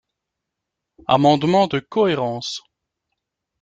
Amendement 1.05 1.67
de 1.67 1.77
cohérence. 1.79 2.61